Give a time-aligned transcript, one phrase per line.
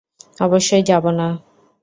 [0.37, 1.27] অবশ্যই যাবো না!